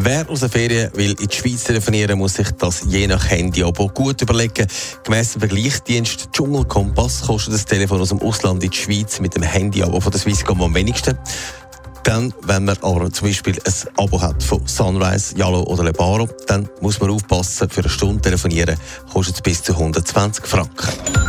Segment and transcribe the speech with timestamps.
[0.00, 3.88] Wer aus der Ferien will in die Schweiz telefonieren, muss sich das je nach Handy-Abo
[3.88, 4.68] gut überlegen.
[5.02, 9.42] Gemäss dem Vergleichsdienst Dschungelkompass kostet das Telefon aus dem Ausland in die Schweiz mit dem
[9.42, 11.18] Handy-Abo von der Swisscom am wenigsten.
[12.04, 16.68] Dann, wenn man aber zum Beispiel ein Abo hat von Sunrise, Yalo oder Lebaro, dann
[16.80, 18.78] muss man aufpassen, für eine Stunde telefonieren
[19.12, 21.27] kostet es bis zu 120 Franken.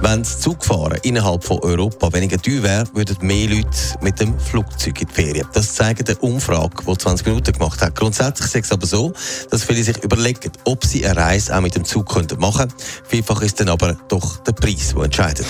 [0.00, 3.68] Wenn das Zugfahren innerhalb von Europa weniger teuer wäre, würden mehr Leute
[4.00, 5.48] mit dem Flugzeug in die Ferien.
[5.52, 7.96] Das zeigt eine Umfrage, die 20 Minuten gemacht hat.
[7.96, 9.12] Grundsätzlich ist es aber so,
[9.50, 12.74] dass viele sich überlegen, ob sie eine Reise auch mit dem Zug machen könnten.
[13.08, 15.46] Vielfach ist dann aber doch der Preis, der entscheidet.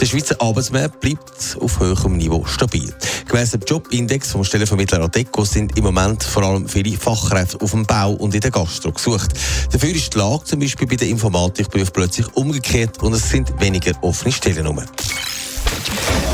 [0.00, 2.90] Der Schweizer Arbeitsmarkt bleibt auf hohem Niveau stabil.
[3.28, 7.84] Gemäss dem Jobindex vom Stellenvermittler Adeco sind im Moment vor allem viele Fachkräfte auf dem
[7.84, 9.32] Bau und in der Gastro gesucht.
[9.70, 13.92] Dafür ist die Lage zum Beispiel bei den Informatikberufen plötzlich umgekehrt und es sind weniger
[14.00, 14.80] offene Stellen rum.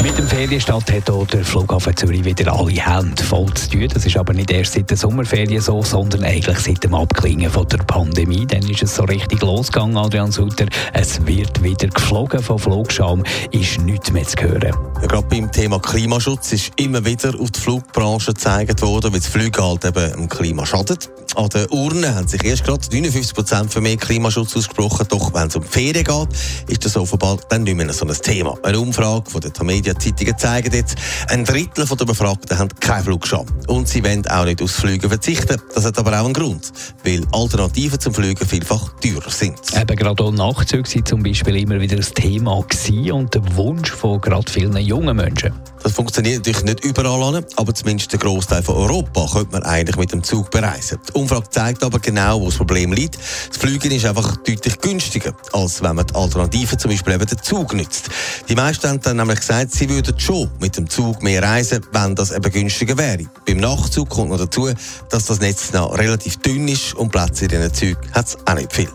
[0.07, 3.89] Mit dem Ferienstart hat auch der Flughafen Zürich wieder alle Hände voll zu tun.
[3.93, 7.67] Das ist aber nicht erst seit der Sommerferien so, sondern eigentlich seit dem Abklingen von
[7.67, 8.47] der Pandemie.
[8.47, 10.67] Dann ist es so richtig losgegangen, Adrian Sutter.
[10.93, 12.41] Es wird wieder geflogen.
[12.41, 14.77] Von Flugscham ist nichts mehr zu hören.
[15.03, 19.29] Ja, gerade beim Thema Klimaschutz ist immer wieder auf die Flugbranche gezeigt worden, weil das
[19.29, 21.11] Fliegen halt eben dem Klima schadet.
[21.34, 25.07] An den Urnen haben sich erst gerade 59 Prozent für mehr Klimaschutz ausgesprochen.
[25.11, 26.29] Doch wenn es um die Ferien geht,
[26.69, 28.57] ist das offenbar dann nicht mehr so ein Thema.
[28.62, 30.97] Eine Umfrage von den Tamedia Zeitungen zeigt jetzt,
[31.29, 33.47] ein Drittel der Befragten haben keinen Flugscham.
[33.67, 35.61] Und sie wollen auch nicht aufs Fliegen verzichten.
[35.75, 36.73] Das hat aber auch einen Grund,
[37.05, 39.59] weil Alternativen zum Fliegen vielfach teurer sind.
[39.75, 42.65] Eben gerade auch Nachtzüge sind zum Beispiel immer wieder ein Thema
[43.13, 45.53] und der Wunsch von gerade vielen jungen Menschen.
[45.87, 49.97] Das funktioniert natürlich nicht überall an, aber zumindest der Großteil von Europa könnte man eigentlich
[49.97, 50.99] mit dem Zug bereisen.
[51.09, 53.16] Die Umfrage zeigt aber genau, wo das Problem liegt.
[53.49, 57.41] Das Fliegen ist einfach deutlich günstiger, als wenn man die Alternative zum Beispiel eben den
[57.41, 58.09] Zug nützt.
[58.49, 62.16] Die meisten haben dann nämlich gesagt, sie würden schon mit dem Zug mehr reisen, wenn
[62.16, 63.22] das eben günstiger wäre.
[63.47, 64.69] Beim Nachtzug kommt noch dazu,
[65.11, 68.55] dass das Netz noch relativ dünn ist und Plätze in diesen Zügen hat es auch
[68.55, 68.88] nicht viel.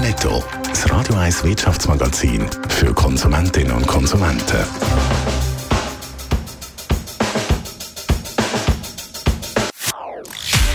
[0.00, 4.64] Netto, das Radio 1 Wirtschaftsmagazin für Konsumentinnen und Konsumenten.